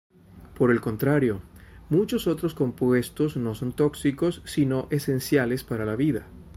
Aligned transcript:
Por 0.57 0.71
el 0.71 0.81
contrario, 0.81 1.43
muchos 1.91 2.25
otros 2.25 2.55
compuestos 2.55 3.37
no 3.37 3.53
son 3.53 3.71
tóxicos 3.71 4.41
sino 4.45 4.87
esenciales 4.89 5.63
para 5.63 5.85
la 5.85 5.95
vida. 5.95 6.25